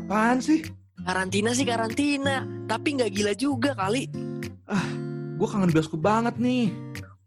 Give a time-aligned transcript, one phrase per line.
[0.00, 0.64] Apaan sih?
[1.04, 4.08] Karantina sih karantina, tapi nggak gila juga kali.
[5.36, 6.72] Gue kangen bioskop banget nih.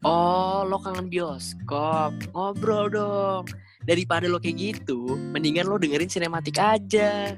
[0.02, 2.10] Oh, lo kangen bioskop.
[2.34, 3.46] Ngobrol dong.
[3.86, 7.38] Daripada lo kayak gitu, mendingan lo dengerin sinematik aja.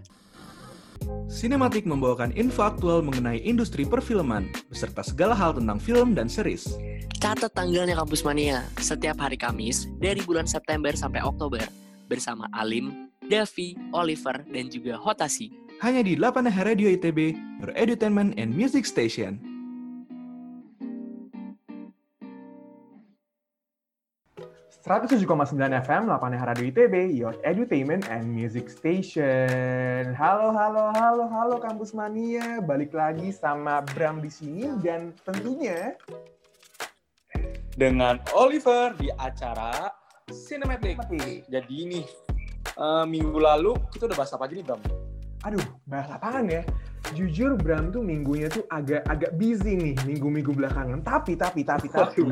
[1.31, 6.75] Sinematik membawakan info aktual mengenai industri perfilman, beserta segala hal tentang film dan series.
[7.21, 11.61] Catat tanggalnya Kampus Mania, setiap hari Kamis dari bulan September sampai Oktober
[12.09, 15.53] bersama Alim, Davi, Oliver, dan juga Hotasi.
[15.79, 19.50] Hanya di 8 Radio ITB, your edutainment and music station.
[24.81, 30.09] Sembilan FM, 8 Radio ITB, Your Edutainment and Music Station.
[30.17, 32.57] Halo, halo, halo, halo Kampus Mania.
[32.65, 35.93] Balik lagi sama Bram di sini dan tentunya
[37.77, 39.93] dengan Oliver di acara
[40.33, 40.97] Cinematic.
[41.45, 42.01] Jadi ini
[42.81, 44.81] uh, minggu lalu kita udah bahas apa aja nih Bram?
[45.45, 46.65] Aduh, bahas apaan ya?
[47.11, 51.01] Jujur Bram tuh minggunya tuh agak agak busy nih minggu-minggu belakangan.
[51.03, 52.23] Tapi tapi tapi tapi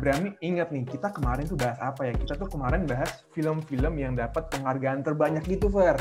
[0.00, 2.12] Bram ingat nih kita kemarin tuh bahas apa ya?
[2.16, 6.00] Kita tuh kemarin bahas film-film yang dapat penghargaan terbanyak gitu, Fer.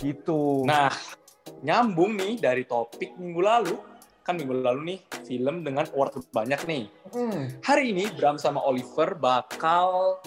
[0.00, 0.66] Gitu.
[0.66, 0.90] Nah,
[1.62, 3.76] nyambung nih dari topik minggu lalu.
[4.22, 6.84] Kan minggu lalu nih film dengan award terbanyak nih.
[7.14, 7.52] Hmm.
[7.62, 10.18] Hari ini Bram sama Oliver bakal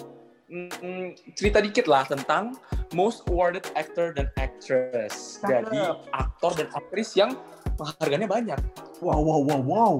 [0.50, 2.54] mm, cerita dikit lah tentang
[2.94, 5.42] most awarded actor dan actress.
[5.42, 5.66] Cakep.
[5.66, 5.78] Jadi
[6.14, 7.34] aktor dan aktris yang
[7.76, 8.60] penghargaannya banyak.
[9.02, 9.94] Wow, wow, wow, wow.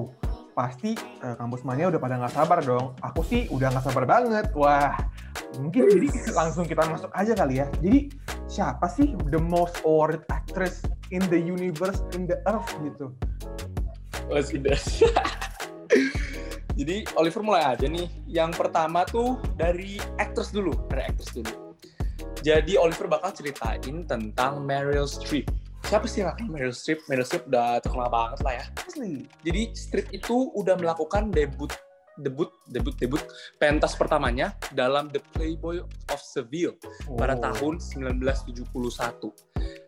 [0.57, 2.97] Pasti eh, kampus mania udah pada nggak sabar dong.
[3.05, 4.49] Aku sih udah nggak sabar banget.
[4.57, 4.95] Wah,
[5.61, 6.09] mungkin jadi
[6.39, 7.67] langsung kita masuk aja kali ya.
[7.83, 8.09] Jadi
[8.49, 10.81] siapa sih the most awarded actress
[11.13, 13.13] in the universe, in the earth gitu?
[14.27, 14.75] Oh, sudah.
[16.77, 18.05] Jadi Oliver mulai aja nih.
[18.29, 21.73] Yang pertama tuh dari actress dulu, dari actress dulu.
[22.45, 25.49] Jadi Oliver bakal ceritain tentang Meryl Streep.
[25.89, 27.01] Siapa sih yang akan Meryl Streep?
[27.09, 28.65] Meryl Streep udah terkenal banget lah ya.
[28.77, 29.25] Asli.
[29.41, 31.73] Jadi Streep itu udah melakukan debut
[32.17, 33.21] debut debut debut
[33.61, 36.73] pentas pertamanya dalam The Playboy of Seville
[37.13, 37.41] pada Oh.
[37.45, 39.33] tahun 1971.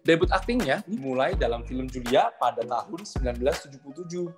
[0.05, 4.29] Debut aktingnya dimulai dalam film Julia pada tahun 1977.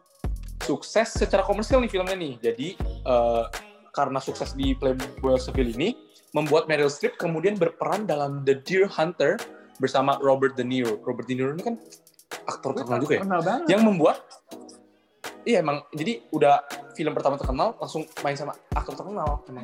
[0.62, 2.34] Sukses secara komersial nih filmnya nih.
[2.40, 3.46] Jadi eh,
[3.92, 5.90] karena sukses di Playboy Seville ini,
[6.32, 9.36] membuat Meryl Streep kemudian berperan dalam The Deer Hunter
[9.82, 11.02] bersama Robert De Niro.
[11.04, 11.76] Robert De Niro ini kan
[12.48, 13.68] aktor terkenal juga ya Kenal banget.
[13.68, 14.24] yang membuat
[15.44, 16.64] iya emang jadi udah
[16.96, 19.64] film pertama terkenal langsung main sama aktor terkenal emang.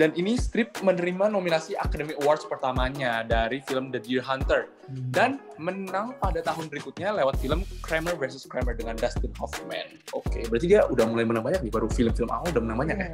[0.00, 4.72] Dan ini Strip menerima nominasi Academy Awards pertamanya dari film The Deer Hunter
[5.12, 10.00] dan menang pada tahun berikutnya lewat film Kramer vs Kramer dengan Dustin Hoffman.
[10.16, 13.08] Oke, berarti dia udah mulai menang banyak nih baru film-film awal udah menang banyak ya.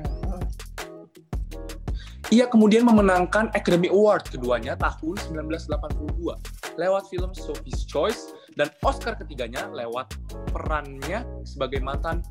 [2.30, 9.66] Ia kemudian memenangkan Academy Award keduanya tahun 1982 lewat film Sophie's Choice dan Oscar ketiganya
[9.74, 10.14] lewat
[10.54, 12.22] perannya sebagai mantan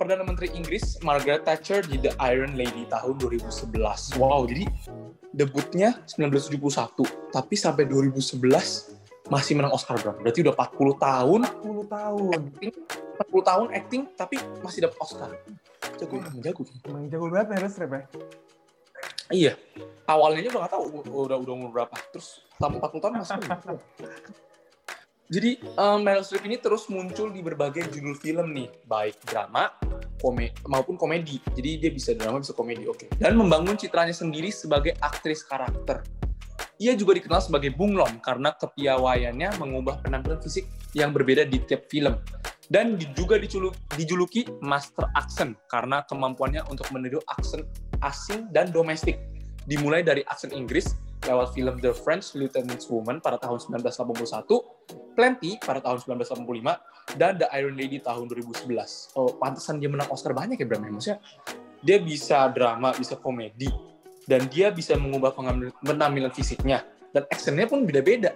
[0.00, 4.16] Perdana Menteri Inggris Margaret Thatcher di The Iron Lady tahun 2011.
[4.16, 4.64] Wow, jadi
[5.36, 8.40] debutnya 1971, tapi sampai 2011
[9.28, 10.16] masih menang Oscar bro.
[10.24, 12.32] Berarti udah 40 tahun 10 tahun.
[12.32, 12.72] acting,
[13.28, 15.30] 40 tahun acting tapi masih dapat Oscar.
[16.00, 16.62] Jago, emang jago.
[16.88, 18.02] Emang jago banget Meryl Streep ya.
[19.28, 19.52] Iya.
[20.08, 20.84] Awalnya aja udah gak tahu
[21.28, 21.92] udah udah umur berapa.
[22.08, 23.36] Terus selama 40 tahun masih.
[25.30, 29.70] Jadi um, Meryl Streep ini terus muncul di berbagai judul film nih, baik drama,
[30.20, 31.40] kome maupun komedi.
[31.56, 33.08] Jadi dia bisa drama, bisa komedi, oke.
[33.16, 36.04] Dan membangun citranya sendiri sebagai aktris karakter.
[36.80, 40.64] Ia juga dikenal sebagai bunglon karena kepiawaiannya mengubah penampilan fisik
[40.96, 42.16] yang berbeda di tiap film.
[42.70, 47.66] Dan juga dijulu- dijuluki Master Accent karena kemampuannya untuk meniru aksen
[48.00, 49.18] asing dan domestik.
[49.66, 50.94] Dimulai dari aksen Inggris
[51.30, 54.50] lewat film The French Lieutenant's Woman pada tahun 1981,
[55.14, 59.14] Plenty pada tahun 1985, dan The Iron Lady tahun 2011.
[59.14, 60.82] Oh, pantesan dia menang Oscar banyak ya, Bram?
[60.82, 60.90] ya?
[60.90, 61.18] Maksudnya,
[61.80, 63.70] dia bisa drama, bisa komedi,
[64.26, 65.30] dan dia bisa mengubah
[65.80, 66.82] penampilan fisiknya.
[67.10, 68.34] Dan actionnya pun beda-beda.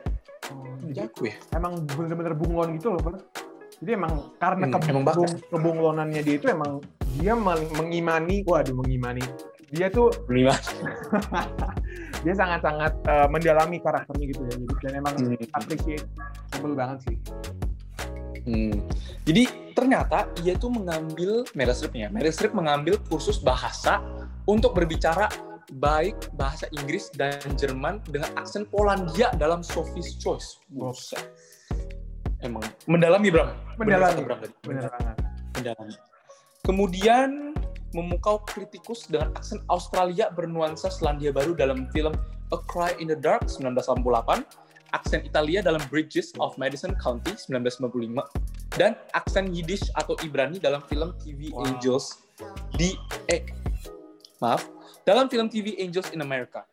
[0.87, 1.35] Jago ya.
[1.51, 3.17] emang bener-bener bunglon gitu loh, Fer.
[3.81, 5.51] Jadi emang karena Hmm, emang kebung, bakat.
[5.51, 6.79] kebunglonannya dia itu emang
[7.17, 9.25] dia meng- mengimani, waduh mengimani.
[9.73, 10.55] Dia tuh Lima.
[12.25, 14.55] dia sangat-sangat eh, mendalami karakternya gitu ya.
[14.57, 15.37] Jadi dan emang Hmm.
[15.61, 16.05] appreciate
[16.53, 17.17] sebel banget sih.
[18.45, 18.77] Hmm.
[19.25, 19.43] Jadi
[19.73, 22.09] ternyata ia tuh mengambil Meryl Streep ya.
[22.13, 24.05] Meryl Streep mengambil kursus bahasa
[24.45, 25.33] untuk berbicara
[25.81, 30.61] baik bahasa Inggris dan Jerman dengan aksen Polandia dalam Sophie's Choice.
[30.69, 31.25] Buset.
[32.45, 33.57] Emang mendalami Bram.
[33.81, 34.21] Mendalami.
[34.29, 34.55] Bram tadi.
[35.57, 35.95] Mendalami.
[36.65, 37.57] Kemudian
[37.95, 42.13] memukau kritikus dengan aksen Australia bernuansa Selandia Baru dalam film
[42.51, 44.45] A Cry in the Dark 1988,
[44.93, 48.19] aksen Italia dalam Bridges of Madison County 1995,
[48.75, 51.71] dan aksen Yiddish atau Ibrani dalam film TV Wow.
[51.71, 52.27] Angels
[52.75, 52.99] di
[53.31, 53.47] eh
[54.43, 54.67] maaf
[55.07, 56.67] dalam film TV Angels in America.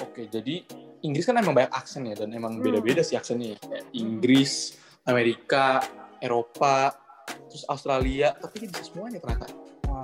[0.00, 0.64] Oke, jadi
[1.04, 3.56] Inggris kan emang banyak aksen ya dan emang beda-beda sih aksennya.
[3.60, 3.80] ya.
[3.92, 5.84] Inggris, Amerika,
[6.20, 6.96] Eropa,
[7.48, 9.59] terus Australia, tapi dia bisa semuanya ternyata.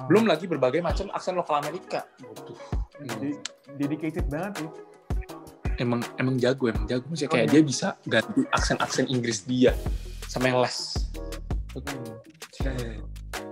[0.06, 0.08] Wow.
[0.08, 2.06] Belum lagi berbagai macam aksen lokal Amerika.
[2.22, 2.54] Waduh,
[3.02, 3.42] emang, Di-
[3.74, 4.70] dedicated banget sih.
[5.76, 7.04] emang emang jago, emang jago.
[7.10, 7.52] Maksudnya kayak Oh, iya.
[7.52, 9.74] dia bisa ganti aksen-aksen Inggris dia
[10.24, 10.94] sama yang les.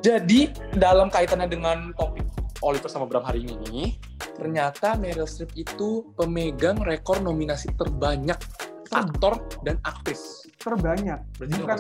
[0.00, 0.40] Jadi
[0.72, 2.24] dalam kaitannya dengan topik
[2.60, 4.00] Oliver sama Bram hari ini,
[4.32, 8.40] ternyata Meryl Streep itu pemegang rekor nominasi terbanyak
[8.88, 10.44] aktor dan aktris.
[10.56, 11.20] Terbanyak.
[11.36, 11.78] Berarti Bukan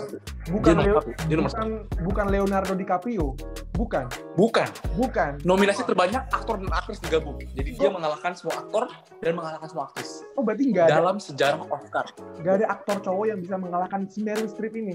[0.50, 1.00] bukan dia Leo.
[1.24, 1.66] Dia bukan
[2.00, 3.32] bukan Leonardo DiCaprio.
[3.72, 4.68] Bukan, Bukan.
[4.94, 5.30] bukan.
[5.42, 7.38] Nominasi terbanyak aktor dan aktris digabung.
[7.50, 7.92] Jadi dia Oh.
[7.92, 8.86] mengalahkan semua aktor
[9.18, 12.06] dan mengalahkan semua aktris Oh, berarti nggak ada dalam sejarah Oscar.
[12.38, 14.94] nggak ada aktor cowok yang bisa mengalahkan si Meryl Streep ini.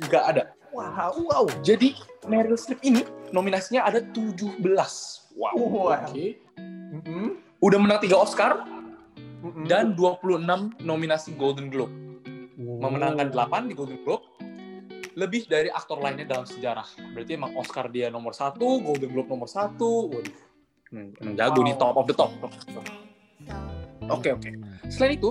[0.00, 0.42] Nggak ada.
[0.70, 1.44] Wow, wow.
[1.62, 1.94] Jadi
[2.24, 4.58] Meryl Streep ini nominasinya ada 17.
[5.34, 5.54] Wow.
[5.54, 5.94] Wow.
[6.08, 6.42] Oke.
[6.58, 7.38] Mm-mm.
[7.60, 8.66] Udah menang 3 Oscar
[9.38, 9.66] Mm-mm.
[9.66, 10.42] dan 26
[10.80, 11.94] nominasi Golden Globe.
[12.80, 14.24] Memenangkan 8 di Golden Globe.
[15.14, 16.86] Lebih dari aktor lainnya dalam sejarah.
[17.14, 20.10] Berarti emang Oscar dia nomor satu, Golden Globe nomor satu.
[20.10, 20.36] Waduh.
[20.90, 21.82] Hmm, emang jago nih, Wow.
[21.82, 22.30] top of the top.
[22.42, 22.86] Of the top.
[24.10, 24.48] Oke, oke.
[24.90, 25.30] Selain itu,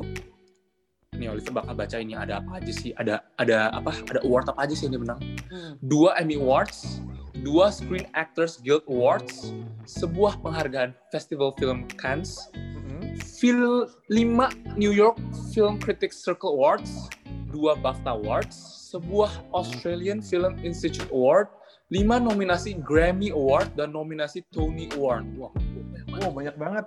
[1.13, 2.92] nih Oliver bakal baca ini ada apa aja sih?
[2.95, 3.92] Ada ada apa?
[4.10, 5.19] Ada award apa aja sih yang dia menang?
[5.51, 5.74] Hmm.
[5.84, 7.04] Dua Emmy Awards,
[7.46, 9.54] dua Screen Actors Guild Awards,
[9.86, 13.19] sebuah penghargaan Festival Film Cannes, Mm-mm.
[13.19, 15.19] Film 5 New York
[15.54, 17.12] Film Critics Circle Awards,
[17.54, 18.58] dua BAFTA Awards,
[18.90, 21.54] sebuah Australian Film Institute Award,
[21.94, 25.30] lima nominasi Grammy Award dan nominasi Tony Award.
[25.38, 26.18] Wah, banyak banget.
[26.26, 26.86] Wow, banyak banget.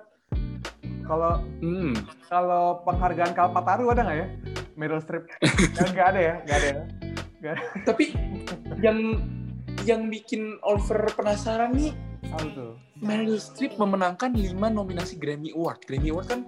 [1.07, 1.33] Kalau
[1.63, 1.95] Hmm,
[2.27, 4.29] kalau penghargaan Kalpataru ada nggak ya?
[4.75, 5.25] Meryl Streep?
[5.95, 6.69] Nggak ada ya, nggak ada.
[7.41, 7.55] ya?
[7.87, 8.13] tapi
[8.83, 8.99] yang
[9.89, 11.95] yang bikin Oliver penasaran nih.
[12.99, 15.87] Meryl Streep memenangkan lima nominasi Grammy Award.
[15.89, 16.41] Grammy Award kan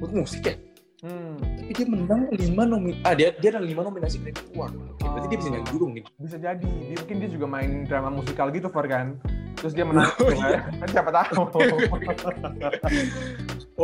[0.00, 0.54] buat musik ya?
[1.00, 4.76] Hmm, Tapi dia menang lima nomi ah dia dia ada lima nominasi Grammy Award.
[4.76, 6.04] Oke, berarti dia bisa nyanyi dulu mungkin.
[6.20, 6.68] bisa jadi.
[6.68, 9.16] Dia, mungkin dia juga main drama musikal gitu, Far kan?
[9.56, 10.12] Terus dia menang.
[10.20, 10.68] Oh, iya.
[10.68, 10.88] kan?
[10.92, 11.48] Siapa tahu.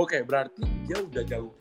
[0.05, 1.57] Oke, berarti dia udah jauh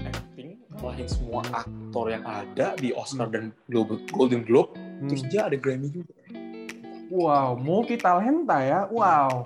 [0.00, 4.72] acting, ngalahin semua aktor yang ada di Oscar dan Globe, Golden Globe.
[4.72, 5.12] Hmm.
[5.12, 6.16] Terus dia ada Grammy juga.
[7.12, 8.88] Wow, multi talenta ya.
[8.88, 9.44] Wow.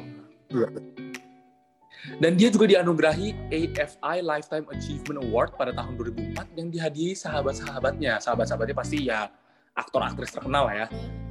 [2.17, 8.17] Dan dia juga dianugerahi AFI Lifetime Achievement Award pada tahun 2004 yang dihadiahi sahabat-sahabatnya.
[8.25, 9.29] Sahabat-sahabatnya pasti ya
[9.77, 10.89] aktor-aktris terkenal ya.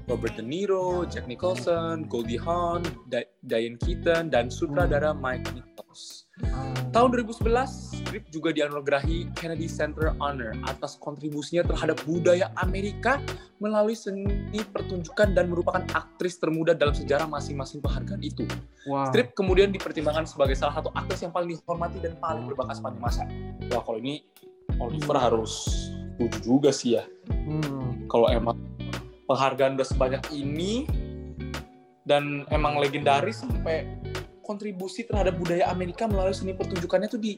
[0.07, 2.79] Robert De Niro, Jack Nicholson, Goldie Hawn,
[3.11, 6.31] Di- Diane Keaton, dan sutradara Mike Nichols.
[6.97, 13.21] Tahun 2011, Strip juga dianugerahi Kennedy Center Honor atas kontribusinya terhadap budaya Amerika
[13.61, 18.49] melalui seni pertunjukan dan merupakan aktris termuda dalam sejarah masing-masing penghargaan itu.
[18.89, 19.13] Wow.
[19.13, 23.23] Strip kemudian dipertimbangkan sebagai salah satu aktris yang paling dihormati dan paling berbakat sepanjang masa.
[23.69, 24.25] Wah kalau ini
[24.81, 25.53] Oliver harus
[26.17, 27.05] setuju juga sih ya.
[27.29, 28.09] Hmm.
[28.09, 28.57] Kalau emang
[29.29, 30.89] penghargaan udah sebanyak ini
[32.09, 33.85] dan emang legendaris sampai
[34.47, 37.35] kontribusi terhadap budaya Amerika melalui seni pertunjukannya tuh di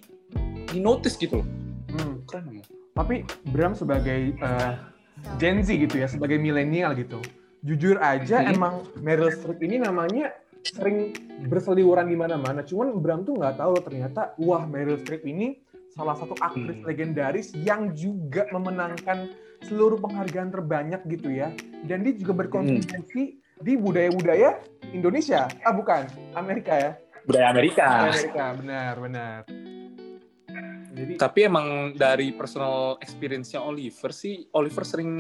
[0.69, 1.47] di notice gitu loh.
[1.89, 2.21] Hmm.
[2.29, 2.65] Keren emang.
[2.93, 3.15] Tapi
[3.49, 4.71] Bram sebagai eh,
[5.41, 7.17] Gen Z gitu ya, sebagai milenial gitu.
[7.65, 8.53] Jujur aja Hmm.
[8.53, 11.11] emang Meryl Streep ini namanya sering
[11.49, 12.61] berseliweran di mana-mana.
[12.61, 15.57] Cuman Bram tuh nggak tahu loh ternyata wah Meryl Streep ini
[15.89, 16.87] salah satu aktris Hmm.
[16.87, 19.27] legendaris yang juga memenangkan
[19.65, 21.51] seluruh penghargaan terbanyak gitu ya.
[21.83, 24.59] Dan dia juga berkontribusi di budaya-budaya
[24.95, 25.45] Indonesia.
[25.61, 26.91] Ah bukan, Amerika ya.
[27.27, 28.09] Budaya Amerika.
[28.09, 29.39] Amerika, benar, benar.
[30.89, 35.11] Jadi Tapi emang dari personal experience-nya Oliver sih, Oliver sering,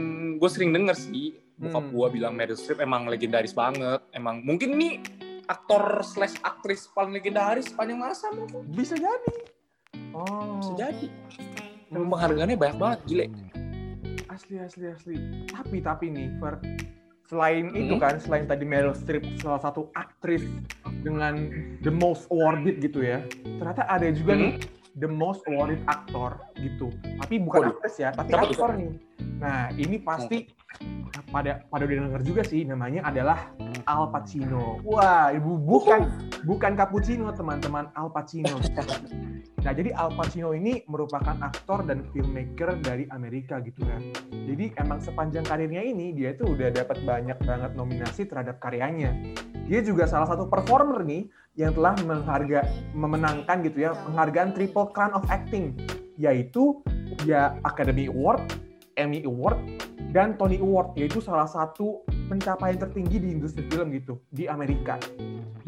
[0.41, 1.93] gue sering denger sih, bokap Hmm.
[1.93, 4.01] gue bilang Meryl Streep emang legendaris banget.
[4.11, 4.99] Emang mungkin nih
[5.47, 9.31] aktor slash aktris paling legendaris sepanjang masa mungkin bisa jadi.
[10.11, 11.07] Oh, bisa jadi.
[11.89, 13.25] Emang penghargaannya banyak banget, gile.
[14.29, 15.15] asli asli asli.
[15.51, 16.55] Tapi tapi nih, Fer,
[17.29, 18.01] selain itu Hmm.
[18.01, 20.41] kan, selain tadi Meryl Streep salah satu aktris
[21.05, 21.37] dengan
[21.85, 23.21] the most awarded gitu ya.
[23.45, 24.41] Ternyata ada juga Hmm.
[24.41, 24.51] nih
[24.99, 26.91] the most awarded actor gitu.
[27.23, 27.73] Tapi bukan Waduh.
[27.79, 28.91] aktris ya, tapi aktor nih.
[29.39, 30.51] Nah, ini pasti
[31.31, 33.51] pada pada udah denger juga sih namanya adalah
[33.87, 34.83] Al Pacino.
[34.83, 36.11] Wah, ibu bukan
[36.43, 38.59] bukan cappuccino teman-teman, Al Pacino.
[39.59, 43.99] Nah, jadi Al Pacino ini merupakan aktor dan filmmaker dari Amerika gitu kan.
[44.31, 49.11] Jadi emang sepanjang karirnya ini dia tuh udah dapat banyak banget nominasi terhadap karyanya.
[49.69, 52.65] Dia juga salah satu performer nih yang telah mengharga,
[52.97, 55.77] memenangkan gitu ya penghargaan Triple Crown of Acting
[56.17, 56.81] yaitu
[57.23, 58.41] ya Academy Award,
[58.97, 59.61] Emmy Award,
[60.09, 64.97] dan Tony Award yaitu salah satu pencapaian tertinggi di industri film gitu di Amerika.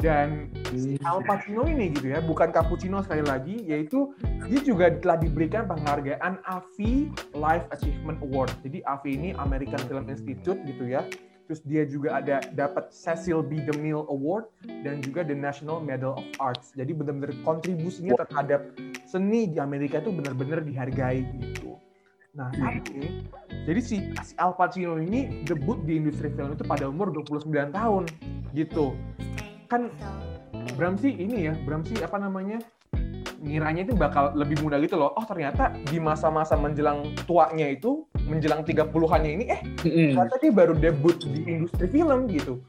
[0.02, 4.10] Dan si Al Pacino ini gitu ya, bukan cappuccino sekali lagi, yaitu
[4.50, 7.06] dia juga telah diberikan penghargaan AFI
[7.38, 8.50] Life Achievement Award.
[8.66, 11.06] Jadi AFI ini American Film Institute gitu ya.
[11.50, 13.62] Terus dia juga ada dapat Cecil B.
[13.66, 14.48] DeMille Award
[14.86, 16.72] dan juga the National Medal of Arts.
[16.72, 18.72] Jadi benar-benar kontribusinya terhadap
[19.04, 21.76] seni di Amerika itu benar-benar dihargai gitu.
[22.32, 23.20] Nah, tapi
[23.68, 28.08] jadi si, si Al Pacino ini debut di industri film itu pada umur 29 tahun
[28.56, 28.96] gitu.
[29.68, 29.92] Kan
[30.78, 32.62] Bram sih ini ya, Bram sih apa namanya?
[33.42, 35.10] ngiranya itu bakal lebih mudah gitu loh.
[35.18, 41.16] Oh, ternyata di masa-masa menjelang tuanya itu, menjelang 30-annya ini eh ternyata dia baru debut
[41.22, 42.62] di industri film gitu.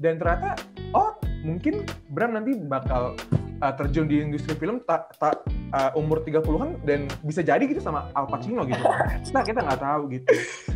[0.00, 0.56] Dan ternyata
[0.96, 1.12] oh,
[1.44, 3.16] mungkin Bram nanti bakal
[3.60, 5.36] uh, terjun di industri film tak ta,
[5.76, 8.80] uh, umur 30-an dan bisa jadi gitu sama Al Pacino gitu.
[9.36, 10.26] Nah, kita nggak tahu gitu.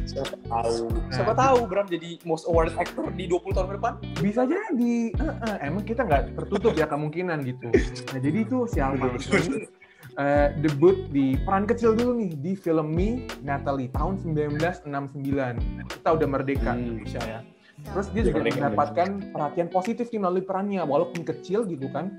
[0.06, 0.76] Siapa tahu.
[0.92, 3.92] Nah, Siapa tahu Bram jadi most awarded actor di 20 tahun ke depan.
[4.20, 4.94] Bisa jadi.
[5.16, 7.68] Uh, uh, emang kita nggak tertutup ya kemungkinan gitu.
[8.12, 9.83] Nah, jadi itu si Al Pacino ini
[10.18, 15.90] uh, debut di peran kecil dulu nih di film Me Natalie tahun 1969.
[15.90, 16.82] Kita udah merdeka Hmm.
[16.82, 17.40] Indonesia ya.
[17.74, 22.14] Terus dia juga Merdeka, mendapatkan perhatian positif nih melalui perannya walaupun kecil gitu kan.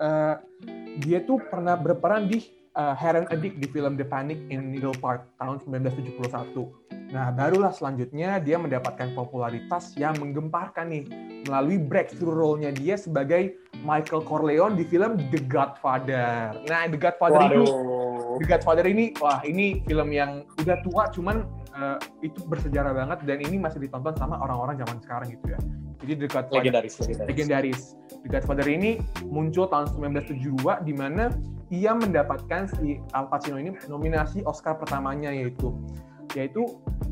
[0.00, 0.34] Eh,
[1.00, 2.44] dia tuh pernah berperan di
[2.80, 6.80] uh, Heron Addict di film The Panic in Needle Park tahun 1971.
[7.10, 11.04] Nah, barulah selanjutnya dia mendapatkan popularitas yang menggemparkan nih
[11.50, 16.54] melalui breakthrough role-nya dia sebagai Michael Corleone di film The Godfather.
[16.70, 18.38] Nah, The Godfather ini Waduh.
[18.38, 21.42] The Godfather ini, wah ini film yang udah tua, cuman
[21.74, 25.58] eh, itu bersejarah banget dan ini masih ditonton sama orang-orang zaman sekarang gitu ya.
[26.00, 27.26] Jadi The Godfather Legendaris, legendaris.
[27.26, 27.80] legendaris.
[28.24, 31.32] The Godfather ini muncul tahun 1972 di mana
[31.72, 35.72] ia mendapatkan si Al Pacino ini nominasi Oscar pertamanya yaitu
[36.36, 36.62] yaitu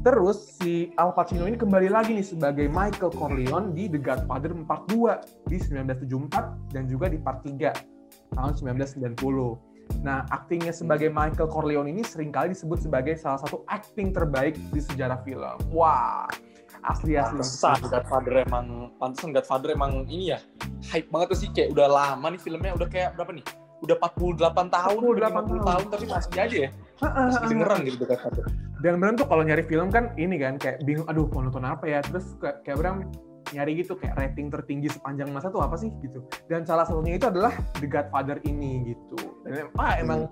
[0.06, 4.90] terus si Al Pacino ini kembali lagi nih sebagai Michael Corleone di The Godfather Part
[4.92, 7.98] 2 di 1974 dan juga di Part 3
[8.34, 10.04] tahun 1990.
[10.04, 14.80] Nah, aktingnya sebagai Michael Corleone ini sering kali disebut sebagai salah satu akting terbaik di
[14.84, 15.56] sejarah film.
[15.72, 16.28] Wah,
[16.88, 17.40] asli-asli.
[17.40, 18.66] Pantesan Godfather emang
[18.96, 20.38] pantesan Godfather emang ini ya
[20.88, 23.44] hype banget tuh sih kayak udah lama nih filmnya udah kayak berapa nih?
[23.78, 25.62] Udah 48 tahun, 48 udah 50 tahun.
[25.62, 26.70] tahun tapi masih aja ya.
[26.98, 27.42] Masih ha-ha.
[27.46, 28.44] kedengeran gitu The Godfather.
[28.78, 31.84] Dan Bram tuh kalau nyari film kan ini kan kayak bingung, aduh mau nonton apa
[31.86, 31.98] ya?
[32.02, 32.96] Terus kayak, kayak Bram
[33.54, 36.22] nyari gitu kayak rating tertinggi sepanjang masa tuh apa sih gitu.
[36.50, 39.18] Dan salah satunya itu adalah The Godfather ini gitu.
[39.46, 40.30] Dan ah emang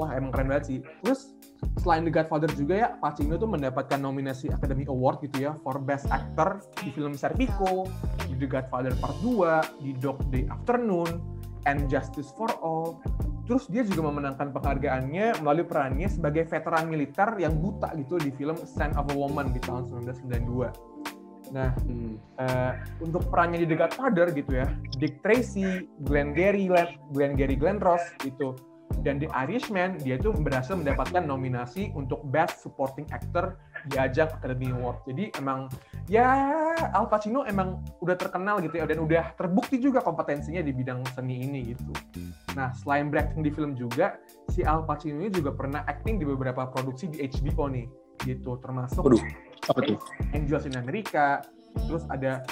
[0.00, 0.78] wah emang keren banget sih.
[1.04, 1.36] Terus
[1.84, 6.08] selain The Godfather juga ya Pacino tuh mendapatkan nominasi Academy Award gitu ya for Best
[6.08, 7.84] Actor di film Serpico,
[8.24, 11.20] di The Godfather Part 2, di Dog Day Afternoon,
[11.68, 12.96] and Justice for All.
[13.44, 18.56] Terus dia juga memenangkan penghargaannya melalui perannya sebagai veteran militer yang buta gitu di film
[18.62, 20.70] Scent of a Woman di tahun 1992.
[21.50, 22.14] Nah, Hmm.
[22.38, 24.70] eh, untuk perannya di The Godfather gitu ya,
[25.02, 26.70] Dick Tracy, Glenn Gary,
[27.10, 28.54] Glenn Gary Glenn Ross gitu,
[29.00, 33.56] dan The Irishman dia itu berhasil mendapatkan nominasi untuk Best Supporting Actor
[33.88, 35.08] di ajang Academy Award.
[35.08, 35.72] Jadi emang
[36.06, 36.28] ya
[36.92, 41.40] Al Pacino emang udah terkenal gitu ya dan udah terbukti juga kompetensinya di bidang seni
[41.44, 41.92] ini gitu.
[42.52, 44.20] Nah selain berakting di film juga
[44.52, 47.86] si Al Pacino ini juga pernah acting di beberapa produksi di HBO nih
[48.28, 49.22] gitu termasuk Waduh,
[49.72, 49.98] apa tuh?
[50.36, 51.40] Angels in America,
[51.88, 52.44] terus ada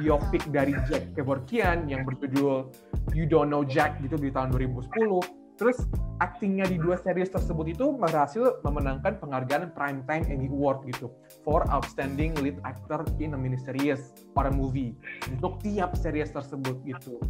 [0.00, 2.72] biopik dari Jack Kevorkian yang berjudul
[3.12, 5.41] You Don't Know Jack gitu di tahun 2010.
[5.60, 5.78] Terus
[6.18, 12.34] aktingnya di dua series tersebut itu berhasil memenangkan penghargaan Primetime Emmy Award gitu for Outstanding
[12.40, 14.96] Lead Actor in a Miniseries or a Movie
[15.28, 17.20] untuk tiap series tersebut gitu.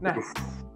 [0.00, 0.16] Nah,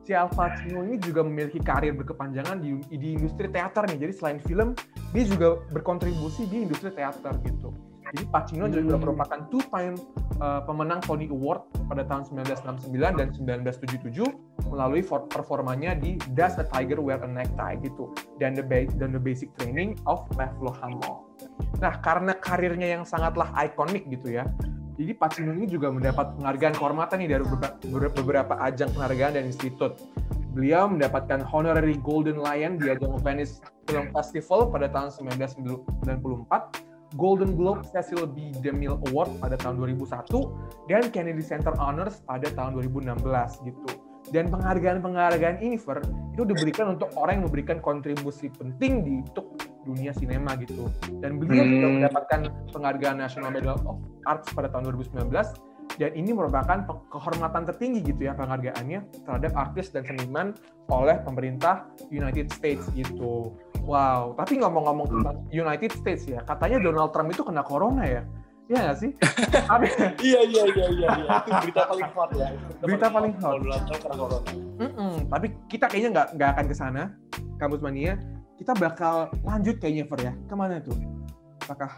[0.04, 4.08] si Al Pacino ini juga memiliki karir berkepanjangan di, di industri teater nih.
[4.08, 4.76] Jadi selain film,
[5.16, 7.93] dia juga berkontribusi di industri teater gitu.
[8.14, 9.02] Jadi Pacino juga Hmm.
[9.02, 9.98] merupakan two-time
[10.38, 14.22] uh, pemenang Tony Award pada tahun 1969 dan 1977
[14.70, 19.10] melalui for- performanya di Does a Tiger Wear a Necktie gitu dan the ba- dan
[19.10, 21.26] the Basic Training of Laszlo Hamo.
[21.82, 24.46] Nah, karena karirnya yang sangatlah ikonik gitu ya,
[24.94, 29.98] jadi Pacino ini juga mendapat penghargaan kehormatan nih dari beberapa, beberapa ajang penghargaan dan institut.
[30.54, 33.58] Beliau mendapatkan honorary Golden Lion di ajang Venice
[33.90, 38.50] Film Festival pada tahun 1994, Golden Globe Cecil B.
[38.58, 43.88] DeMille Award pada tahun 2001, dan Kennedy Center Honors pada tahun 2016 gitu.
[44.32, 46.00] Dan penghargaan-penghargaan ini, Fer,
[46.32, 49.52] itu diberikan untuk orang yang memberikan kontribusi penting di untuk
[49.84, 50.88] dunia sinema gitu.
[51.20, 51.94] Dan beliau juga Hmm.
[52.00, 52.40] mendapatkan
[52.72, 55.52] penghargaan National Medal of Arts pada tahun 2019
[56.00, 60.56] dan ini merupakan kehormatan tertinggi gitu ya penghargaannya terhadap artis dan seniman
[60.90, 63.54] oleh pemerintah United States gitu.
[63.84, 68.22] Wow, tapi ngomong-ngomong tentang United States ya, katanya Donald Trump itu kena corona ya?
[68.64, 69.10] Iya nggak sih?
[69.68, 69.86] Tapi,
[70.24, 71.08] Iya iya iya iya.
[71.20, 71.28] iya.
[71.44, 72.48] Itu berita paling hot ya.
[72.48, 73.44] Itu Berita paling hot.
[73.44, 74.50] Kalau Donald Trump kena corona.
[74.74, 77.02] Mm-mm, tapi kita kayaknya nggak nggak akan ke sana,
[77.60, 78.16] kampus mania.
[78.56, 80.32] Kita bakal lanjut kayaknya Fer ya.
[80.48, 80.96] Ke mana tuh?
[81.68, 81.92] Apakah?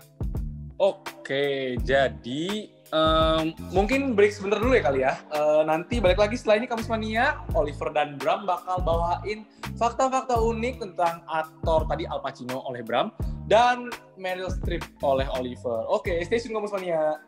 [0.76, 5.14] Oke, jadi em, mungkin break sebentar dulu ya kali ya.
[5.32, 10.82] Eh, nanti balik lagi setelah ini Kamus Mania, Oliver dan Bram bakal bawain fakta-fakta unik
[10.82, 13.10] tentang aktor tadi Al Pacino oleh Bram
[13.50, 15.86] dan Meryl Streep oleh Oliver.
[15.90, 17.18] Oke, stay tune Kamus Mania.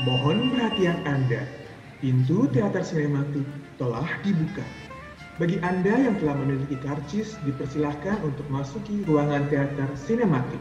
[0.00, 1.44] Mohon perhatian Anda.
[2.00, 3.44] Pintu teater sinematik
[3.76, 4.64] telah dibuka.
[5.40, 10.60] Bagi Anda yang telah memiliki karcis, dipersilahkan untuk masuki ruangan teater sinematik.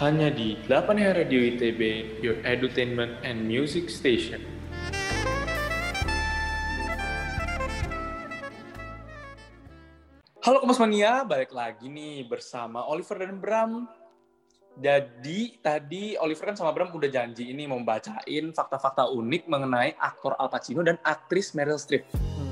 [0.00, 4.40] Hanya di 8 Radio ITB, Your Edutainment and Music Station.
[10.40, 13.92] Halo Kemas Mania, balik lagi nih bersama Oliver dan Bram.
[14.80, 20.32] Jadi tadi Oliver kan sama Bram udah janji ini mau bacain fakta-fakta unik mengenai aktor
[20.40, 22.08] Al Pacino dan aktris Meryl Streep.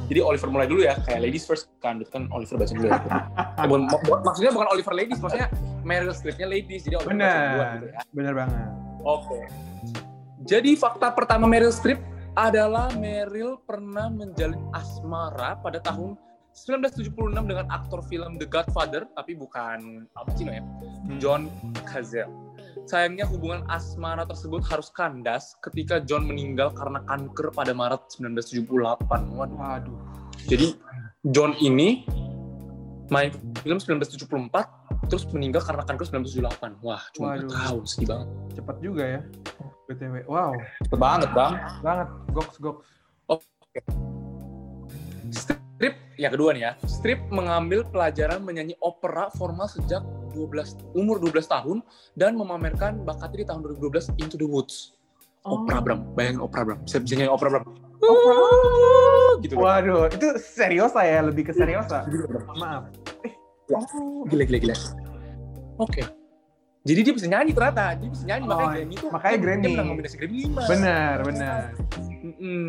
[0.06, 3.00] Jadi Oliver mulai dulu ya, kayak ladies first kan, itu kan Oliver baca dulu ya.
[3.56, 5.48] Eh, bukan- mak- maksudnya bukan Oliver ladies, maksudnya
[5.82, 8.00] Meryl Streep-nya ladies, jadi Oliver baca duluan gitu ya.
[8.12, 8.68] benar banget.
[9.02, 9.38] Oke.
[10.44, 11.98] Jadi fakta pertama Meryl Streep
[12.32, 16.14] adalah Meryl pernah menjalin asmara pada tahun
[16.52, 17.10] 1976
[17.42, 20.62] dengan aktor film The Godfather, tapi bukan Al Pacino ya,
[21.16, 21.48] John
[21.82, 22.30] Cazale.
[22.84, 28.68] Sayangnya hubungan asmara tersebut harus kandas ketika John meninggal karena kanker pada Maret 1978.
[29.32, 29.56] Waduh.
[29.56, 29.96] Waduh.
[30.44, 30.76] Jadi
[31.32, 32.04] John ini
[33.08, 33.32] main
[33.64, 36.84] film 1974 terus meninggal karena kanker 1978.
[36.84, 37.48] Wah, cuma Waduh.
[37.48, 38.28] 4 tahun, sedih banget.
[38.60, 39.20] Cepat juga ya.
[39.86, 40.14] BTW.
[40.26, 41.54] Wow, Cepet banget, Bang.
[41.80, 42.08] banget.
[42.34, 42.84] Goks, goks.
[45.76, 46.72] Strip yang kedua nih ya.
[46.82, 50.00] Strip mengambil pelajaran menyanyi opera formal sejak
[50.32, 50.48] 12
[50.92, 54.96] umur 12 tahun dan memamerkan bakatnya di tahun 2012 Into the Woods.
[55.44, 56.78] Opera Bram, bayangin opera Bram.
[56.82, 57.64] Bisa bisa nyanyi opera Bram.
[59.38, 59.52] Gitu.
[59.52, 59.62] Bram.
[59.62, 62.02] Waduh, itu seriosa ya, lebih ke seriosa.
[62.04, 62.44] Gila, Bram.
[62.56, 62.84] Maaf.
[63.22, 63.32] Eh,
[63.66, 63.82] Ya.
[63.82, 64.76] oh, Gila gila gila.
[65.76, 66.02] Oke.
[66.86, 69.06] Jadi dia bisa nyanyi ternyata, dia bisa nyanyi Oh, makanya Grammy itu.
[69.10, 69.60] makanya Grammy.
[69.60, 70.70] Dia menang nominasi Grammy 5.
[70.70, 71.60] benar, benar.
[72.22, 72.64] Mm-mm.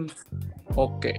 [0.74, 1.16] Oke.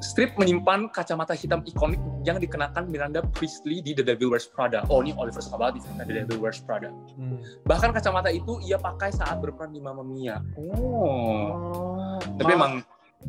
[0.00, 4.80] Strip menyimpan kacamata hitam ikonik yang dikenakan Miranda Priestley di The Devil Wears Prada.
[4.88, 6.88] Oh, ini Oliver suka banget di The Devil Wears Prada.
[7.14, 7.36] Hmm.
[7.68, 10.40] Bahkan kacamata itu ia pakai saat berperan di Mamma Mia.
[10.56, 11.52] Oh.
[11.52, 12.72] Oh, Tapi Ma- emang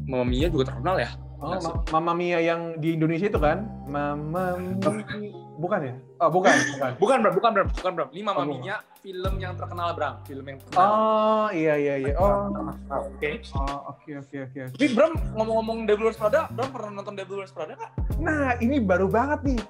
[0.08, 1.12] Mamma Mia juga terkenal ya.
[1.44, 3.68] Oh, Ma- Mama Mia yang di Indonesia itu kan?
[3.86, 5.36] Mama Mia.
[5.62, 5.93] Bukan ya?
[6.17, 6.91] Oh, bukan, bukan.
[6.97, 7.34] Bukan, Bram.
[7.38, 7.67] Bukan, Bram.
[7.69, 8.10] Bukan, Bram.
[8.10, 8.62] Ini Mamma Oh, bukan.
[8.65, 10.13] Mia, film yang terkenal, Bram.
[10.26, 10.82] Film yang terkenal.
[10.82, 12.13] Oh, iya iya iya.
[12.17, 12.50] Oh,
[12.89, 13.30] Oke.
[13.54, 14.62] oh, oke oke oke.
[14.74, 17.91] Tapi Bram, ngomong-ngomong Devil Wears Prada, Bram pernah nonton Devil Wears Prada nggak?
[18.17, 19.62] Nah, ini baru banget nih.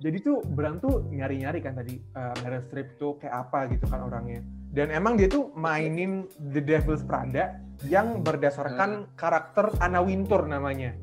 [0.00, 4.00] Jadi tuh Bram tuh nyari-nyari kan tadi uh, Meryl Streep tuh kayak apa gitu kan
[4.04, 4.40] orangnya.
[4.74, 10.96] Dan emang dia tuh mainin The Devil's Prada yang berdasarkan karakter Anna Wintour namanya.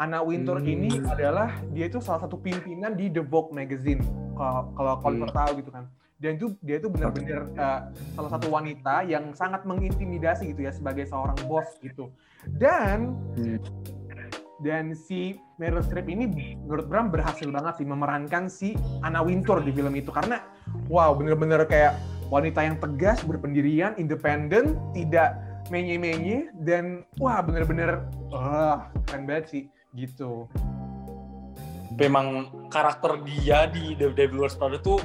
[0.00, 0.72] Anna Wintour Hmm.
[0.72, 4.00] ini adalah dia itu salah satu pimpinan di The Vogue magazine.
[4.32, 5.84] Kalau kalau Oliver tahu gitu kan.
[6.20, 7.80] Dan itu dia itu benar-benar uh,
[8.16, 12.08] salah satu wanita yang sangat mengintimidasi gitu ya sebagai seorang bos gitu.
[12.44, 13.16] Dan
[14.60, 16.28] dan si Meryl Streep ini
[16.64, 20.44] menurut Bram berhasil banget sih memerankan si Anna Wintour di film itu karena
[20.92, 21.96] wow bener-bener kayak
[22.28, 25.40] wanita yang tegas berpendirian independen tidak
[25.72, 30.46] menye-menye dan wah bener-bener wah keren banget sih gitu
[31.90, 34.96] Tapi emang karakter dia di The Devil Wears Prada tuh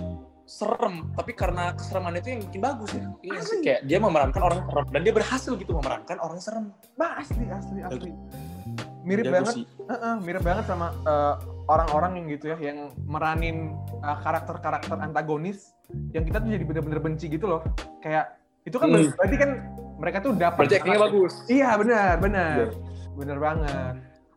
[0.45, 3.03] serem, tapi karena keseremannya itu yang bikin bagus ya.
[3.25, 6.65] Iya sih, kayak dia memerankan orang serem dan dia berhasil gitu memerankan orang serem.
[6.93, 8.13] bah asli asli asli
[9.05, 9.65] mirip Jago banget sih.
[9.89, 15.73] Heeh, mirip banget sama eh, orang-orang yang gitu ya yang meranin eh, karakter-karakter antagonis
[16.13, 17.61] yang kita tuh jadi bener-bener benci gitu loh
[18.01, 19.13] kayak itu kan Hmm.
[19.13, 19.49] berarti kan
[20.01, 21.33] mereka tuh dapat Berarti bagus.
[21.47, 22.55] Iya benar, benar.
[22.57, 22.67] Iya.
[23.15, 23.95] Benar banget.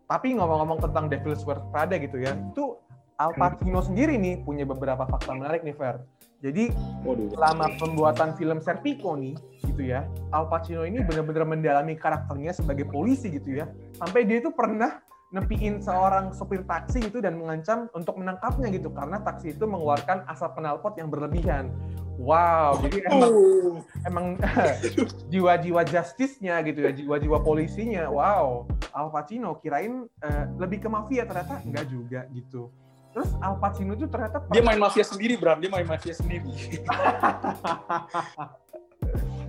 [0.09, 2.81] Tapi ngomong-ngomong tentang Devil's Wears Prada gitu ya, itu
[3.21, 3.37] Al.
[3.37, 6.01] Pacino sendiri nih punya beberapa fakta menarik nih, Fer.
[6.41, 6.73] Jadi
[7.05, 7.29] Waduh.
[7.35, 9.37] selama pembuatan film Serpico nih,
[9.69, 13.69] gitu ya, Al Pacino ini benar-benar mendalami karakternya sebagai polisi gitu ya.
[14.01, 19.21] Sampai dia itu pernah nepiin seorang sopir taksi gitu dan mengancam untuk menangkapnya gitu karena
[19.21, 21.69] taksi itu mengeluarkan asap knalpot yang berlebihan.
[22.19, 23.33] Wow, jadi emang
[24.03, 24.27] emang
[25.33, 28.11] jiwa-jiwa justice-nya gitu ya, jiwa-jiwa polisinya.
[28.11, 32.75] Wow, Al Pacino kirain eh, lebih ke mafia ternyata enggak juga gitu.
[33.09, 35.63] terus Al Pacino itu ternyata Dia main mafia sendiri, Bram.
[35.63, 36.45] Dia main mafia sendiri.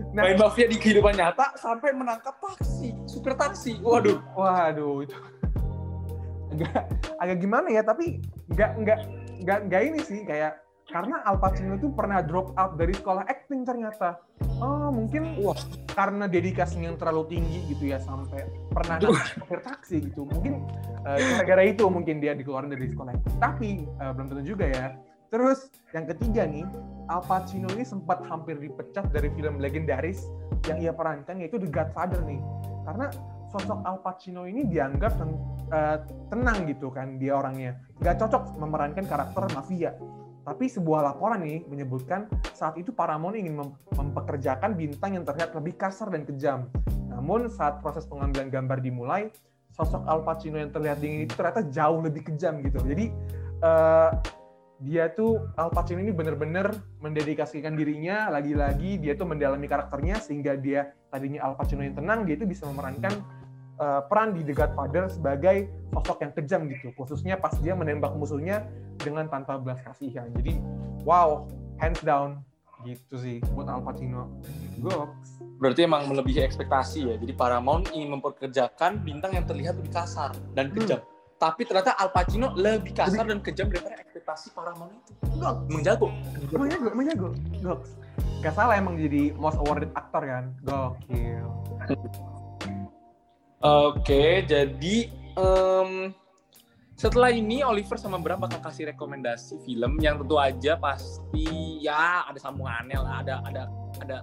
[0.10, 3.78] Nah- main mafia di kehidupan nyata sampai menangkap taksi, supir taksi.
[3.78, 4.18] Waduh.
[4.34, 5.14] Waduh, itu
[6.58, 6.90] agak
[7.22, 7.86] agak gimana ya?
[7.86, 8.18] Tapi
[8.50, 9.00] nggak nggak
[9.46, 10.58] nggak nggak ini sih kayak
[10.90, 14.18] karena Al Pacino itu pernah drop out dari sekolah acting ternyata.
[14.60, 15.56] Oh mungkin Wah.
[15.94, 18.98] karena dedikasinya yang terlalu tinggi gitu ya sampai pernah
[19.38, 20.26] supir taksi gitu.
[20.26, 20.66] Mungkin
[21.06, 23.36] eh, gara-gara itu mungkin dia dikeluarin dari sekolah acting.
[23.38, 24.98] Tapi eh, belum tentu juga ya.
[25.30, 26.66] Terus yang ketiga nih,
[27.06, 30.26] Al Pacino ini sempat hampir dipecat dari film legendaris
[30.66, 32.42] yang ia perankan yaitu The Godfather nih.
[32.90, 33.14] Karena
[33.54, 35.98] sosok Al Pacino ini dianggap ten- eh,
[36.34, 37.78] tenang gitu kan dia orangnya.
[38.02, 39.94] Gak cocok memerankan karakter mafia.
[40.50, 42.26] Tapi sebuah laporan nih menyebutkan
[42.58, 46.66] saat itu Paramount ingin mem- mempekerjakan bintang yang terlihat lebih kasar dan kejam.
[47.14, 49.30] Namun saat proses pengambilan gambar dimulai,
[49.78, 52.82] sosok Al Pacino yang terlihat dingin itu ternyata jauh lebih kejam gitu.
[52.82, 53.14] Jadi
[53.62, 54.12] eh,
[54.82, 60.98] dia tuh Al Pacino ini bener-bener mendedikasikan dirinya lagi-lagi dia tuh mendalami karakternya sehingga dia
[61.14, 63.12] tadinya Al Pacino yang tenang dia itu bisa memerankan
[63.80, 66.92] uh, peran di The Godfather sebagai sosok yang kejam gitu.
[66.94, 68.68] Khususnya pas dia menembak musuhnya
[69.00, 70.28] dengan tanpa belas kasihan.
[70.36, 70.60] Jadi
[71.08, 71.48] wow
[71.80, 72.44] hands down
[72.88, 74.32] gitu sih buat Al Pacino.
[74.80, 75.44] Goks.
[75.60, 77.16] Berarti emang melebihi ekspektasi ya.
[77.20, 81.04] Jadi Paramount ingin memperkerjakan bintang yang terlihat lebih kasar dan kejam.
[81.40, 85.12] Tapi ternyata Al Pacino lebih kasar dan kejam daripada ekspektasi Paramount itu.
[85.40, 86.08] Goks Menjago.
[86.52, 87.28] emang jago emang jago
[87.64, 87.92] Goks.
[88.40, 90.56] Gak salah emang jadi most awarded actor kan?
[90.64, 91.44] Gokil
[93.60, 96.16] Oke, jadi em,
[96.96, 102.40] setelah ini Oliver sama Bram bakal kasih rekomendasi film yang tentu aja pasti ya ada
[102.40, 103.64] sambungannya lah, ada ada
[104.00, 104.18] ada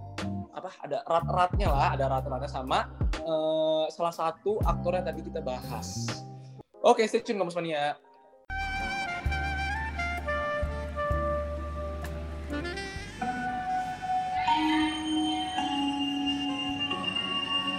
[0.57, 0.73] apa?
[0.89, 6.09] Ada rat-ratnya lah, ada rat-ratnya sama eh, salah satu aktor yang tadi kita bahas.
[6.81, 8.01] Oke, stay tune kamu Mania.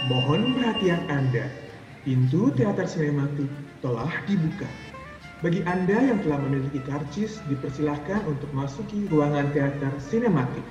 [0.07, 1.51] Mohon perhatian Anda,
[2.07, 3.51] pintu teater sinematik
[3.83, 4.63] telah dibuka.
[5.43, 10.63] Bagi Anda yang telah memiliki karcis, dipersilahkan untuk masuki ruangan teater sinematik.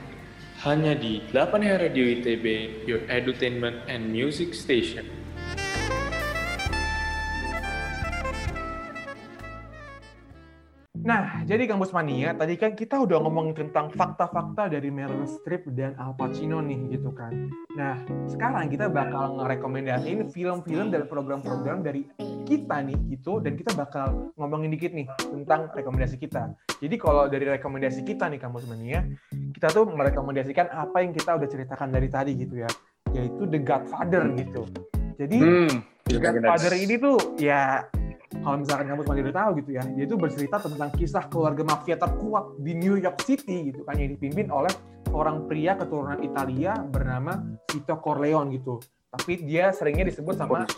[0.64, 2.44] Hanya di 8 Radio ITB,
[2.88, 5.04] your entertainment and music station.
[11.06, 15.94] Nah, jadi Kampus Mania, tadi kan kita udah ngomongin tentang fakta-fakta dari Meryl Streep dan
[16.02, 17.30] Al Pacino nih, gitu kan.
[17.78, 22.10] Nah, sekarang kita bakal ngerekomendasiin film-film dan program-program dari
[22.42, 23.38] kita nih, gitu.
[23.38, 26.50] Dan kita bakal ngomongin dikit nih tentang rekomendasi kita.
[26.82, 29.06] Jadi kalau dari rekomendasi kita nih, Kampus Mania,
[29.54, 32.70] kita tuh merekomendasikan apa yang kita udah ceritakan dari tadi, gitu ya.
[33.14, 34.66] Yaitu The Godfather, gitu.
[35.22, 37.86] Jadi, Hmm, The Godfather ini tuh ya
[38.30, 42.58] kalau misalkan kamu cuma tahu gitu ya, dia itu bercerita tentang kisah keluarga mafia terkuat
[42.58, 44.70] di New York City gitu kan yang dipimpin oleh
[45.06, 47.38] seorang pria keturunan Italia bernama
[47.70, 48.82] Vito Corleone gitu.
[49.06, 50.68] Tapi dia seringnya disebut sama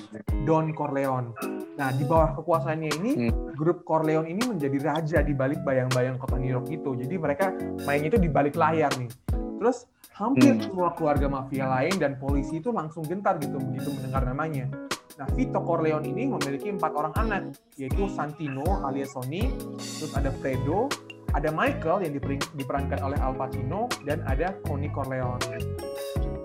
[0.47, 1.35] Don Corleone.
[1.75, 3.11] Nah, di bawah kekuasaannya ini,
[3.59, 6.95] grup Corleone ini menjadi raja di balik bayang-bayang kota New York itu.
[6.95, 7.51] Jadi mereka
[7.83, 9.11] mainnya itu di balik layar nih.
[9.59, 10.63] Terus hampir Hmm.
[10.63, 14.71] semua keluarga mafia lain dan polisi itu langsung gentar gitu begitu mendengar namanya.
[15.19, 17.43] Nah, Vito Corleone ini memiliki empat orang anak,
[17.75, 20.87] yaitu Santino alias Sonny, terus ada Fredo,
[21.35, 22.15] ada Michael yang
[22.55, 25.43] diperankan oleh Al Pacino, dan ada Connie Corleone.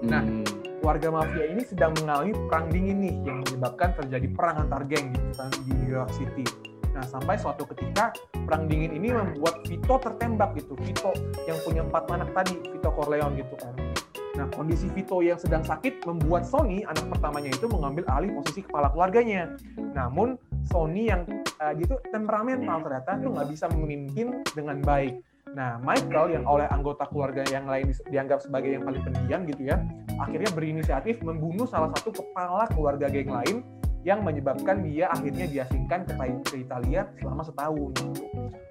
[0.10, 0.26] Nah,
[0.82, 5.14] keluarga mafia ini sedang mengalami perang dingin nih yang menyebabkan terjadi perang antar geng
[5.70, 6.44] di New York City.
[6.98, 10.74] Nah, sampai suatu ketika perang dingin ini membuat Vito tertembak gitu.
[10.82, 11.14] Vito
[11.46, 13.74] yang punya empat anak tadi, Vito Corleone gitu kan.
[14.44, 18.92] Nah, kondisi Vito yang sedang sakit membuat Sony, anak pertamanya itu mengambil alih posisi kepala
[18.92, 19.56] keluarganya.
[19.96, 20.36] Namun,
[20.68, 21.24] Sony yang
[21.64, 25.24] uh, dia temperamental ternyata tuh nggak bisa memimpin dengan baik.
[25.56, 29.64] Nah, Michael yang oleh anggota keluarga yang lain di- dianggap sebagai yang paling pendiam gitu
[29.64, 29.80] ya,
[30.20, 33.64] akhirnya berinisiatif membunuh salah satu kepala keluarga geng lain
[34.04, 37.96] yang menyebabkan dia akhirnya diasingkan ke, Italia selama setahun.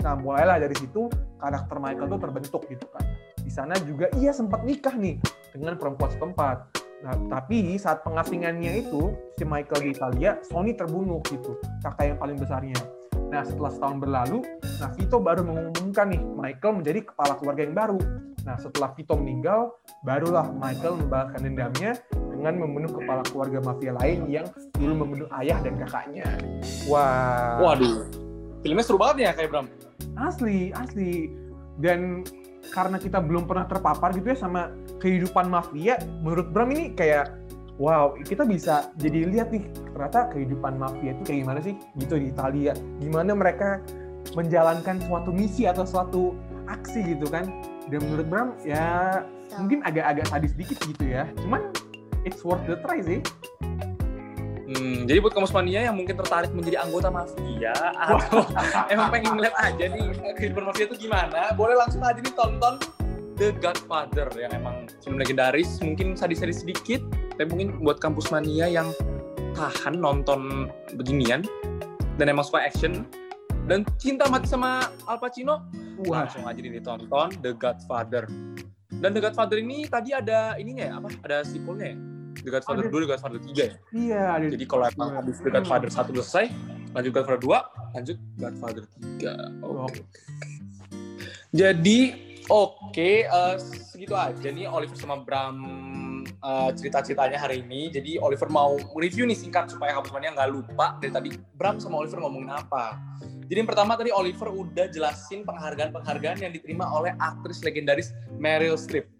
[0.04, 1.08] Nah, mulailah dari situ
[1.40, 3.32] karakter Michael tuh terbentuk gitu kan.
[3.42, 5.18] Di sana juga ia sempat nikah nih
[5.52, 6.57] dengan perempuan setempat.
[7.02, 12.38] Nah, tapi saat pengasingannya itu si Michael di Italia, Sony terbunuh gitu, kakak yang paling
[12.38, 12.78] besarnya.
[13.33, 14.38] Nah, setelah setahun berlalu,
[14.78, 18.00] nah Vito baru mengumumkan nih Michael menjadi kepala keluarga yang baru.
[18.42, 19.74] Nah, setelah Vito meninggal,
[20.07, 25.74] barulah Michael membalaskan dendamnya dengan membunuh kepala keluarga mafia lain yang dulu membunuh ayah dan
[25.78, 26.26] kakaknya.
[26.87, 28.07] Wah, Waduh.
[28.62, 29.66] Filmnya seru banget ya kayak Bram.
[30.18, 31.33] asli, asli.
[31.83, 32.22] Dan
[32.70, 34.70] karena kita belum pernah terpapar gitu ya sama
[35.03, 37.35] kehidupan mafia, menurut Bram ini kayak
[37.83, 42.31] wow, kita bisa jadi lihat nih ternyata kehidupan mafia itu kayak gimana sih gitu di
[42.31, 42.72] Italia.
[43.03, 43.83] Gimana mereka
[44.38, 46.22] menjalankan suatu misi atau suatu
[46.70, 47.51] aksi gitu kan.
[47.90, 49.20] Dan menurut Bram ya
[49.59, 51.27] mungkin agak-agak sadis dikit gitu ya.
[51.42, 51.75] Cuman
[52.22, 53.18] it's worth the try sih.
[54.62, 58.46] Hmm, jadi buat kamus mania yang mungkin tertarik menjadi anggota mafia atau
[58.94, 62.79] emang pengen ngeliat aja nih kehidupan mafia itu gimana, boleh langsung aja nih tonton
[63.35, 67.03] The Godfather yang emang film legendaris, mungkin sadis-sadis sedikit,
[67.35, 68.94] tapi mungkin buat kampus mania yang
[69.59, 71.42] tahan nonton beginian
[72.20, 73.03] dan emang suka action
[73.66, 75.66] dan cinta mati sama Al Pacino,
[76.07, 78.31] Wah, langsung aja nih ditonton The Godfather.
[78.92, 81.09] Dan The Godfather ini tadi ada ininya ya, apa?
[81.27, 82.12] Ada sequelnya ya?
[82.40, 82.97] The Godfather Ada.
[82.97, 83.75] 2, The Godfather 3 ya?
[83.92, 86.47] iya ada Jadi kalau emang habis The Godfather 1 udah selesai,
[86.97, 88.85] lanjut Godfather 2, lanjut Godfather
[89.21, 89.61] 3.
[89.61, 90.01] Oke.
[91.53, 91.99] Jadi,
[92.49, 95.57] oke, eh, segitu aja nih Oliver sama Bram
[96.25, 97.92] eh, cerita-ceritanya hari ini.
[97.92, 101.29] Jadi Oliver mau review nih singkat supaya kamu semuanya nggak lupa dari tadi
[101.61, 102.97] Bram sama Oliver ngomongin apa.
[103.53, 109.12] Jadi yang pertama tadi Oliver udah jelasin penghargaan-penghargaan yang diterima oleh aktris legendaris Meryl Streep.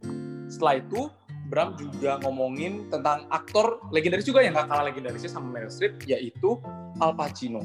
[0.48, 1.12] Setelah itu
[1.52, 6.56] Bram juga ngomongin tentang aktor legendaris juga yang gak kalah legendarisnya sama Meryl Streep, yaitu
[6.96, 7.60] Al Pacino.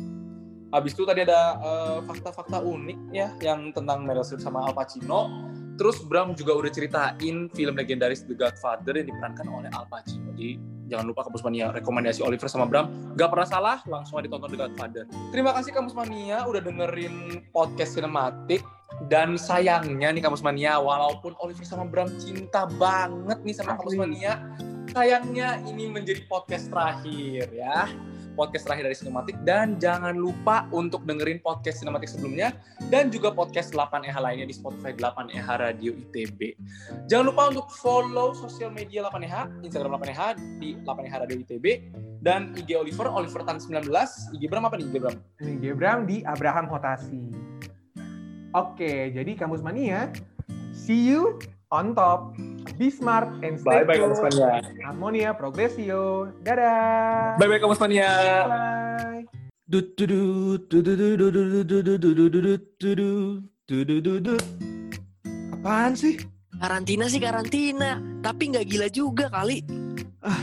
[0.76, 5.32] Habis itu tadi ada eh, fakta-fakta unik ya yang tentang Meryl Streep sama Al Pacino.
[5.80, 10.36] Terus Bram juga udah ceritain film legendaris The Godfather yang diperankan oleh Al Pacino.
[10.36, 13.14] Jadi jangan lupa Kampus Mania rekomendasi Oliver sama Bram.
[13.20, 15.04] Gak pernah salah, langsung aja ditonton The Godfather.
[15.30, 18.64] Terima kasih Kampus Mania udah dengerin podcast sinematik.
[19.12, 24.00] Dan sayangnya nih Kampus Mania, walaupun Oliver sama Bram cinta banget nih sama Kampus.
[24.00, 24.40] Mania,
[24.96, 27.92] sayangnya ini menjadi podcast terakhir ya.
[28.38, 32.54] Podcast terakhir dari Sinematik dan jangan lupa untuk dengerin podcast Sinematik sebelumnya
[32.94, 36.54] dan juga podcast 8EH lainnya di Spotify 8EH Radio ITB.
[37.10, 40.22] Jangan lupa untuk follow sosial media 8EH, Instagram 8EH
[40.62, 41.66] di 8EH Radio ITB
[42.22, 43.90] dan IG Oliver, Oliver Tan 19,
[44.38, 45.18] IG Bram apa nih IG Bram?
[45.42, 47.22] Ini Gebram di Abraham Hotasi.
[48.54, 50.14] Oke, jadi Kampus Mania,
[50.72, 51.42] see you
[51.74, 52.38] on top.
[52.78, 54.22] Be smart and stay Bye-bye Kamus
[54.86, 56.30] Harmonia Progresio.
[56.46, 57.42] Dadah.
[57.42, 58.14] Bye-bye Kamus Mania.
[58.46, 59.26] Bye.
[65.58, 66.22] Apaan sih?
[66.62, 69.66] Karantina sih karantina, tapi nggak gila juga kali.
[70.22, 70.38] Ah,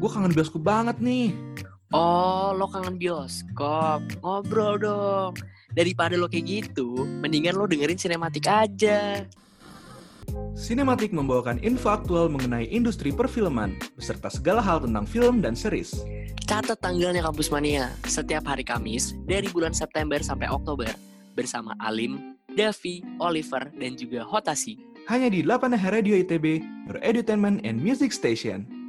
[0.00, 1.36] gue kangen bioskop banget nih.
[1.92, 4.00] Oh, lo kangen bioskop.
[4.24, 5.36] Ngobrol dong.
[5.76, 9.28] Daripada lo kayak gitu, mendingan lo dengerin sinematik aja.
[10.54, 16.04] Sinematik membawakan info aktual mengenai industri perfilman, beserta segala hal tentang film dan series.
[16.44, 20.92] Catat tanggalnya Kampus Mania, setiap hari Kamis dari bulan September sampai Oktober
[21.34, 24.78] bersama Alim, Davi, Oliver, dan juga Hotasi.
[25.10, 28.83] Hanya di 8 Radio ITB, your edutainment and music station.